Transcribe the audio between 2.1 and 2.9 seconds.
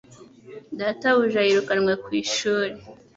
ishuri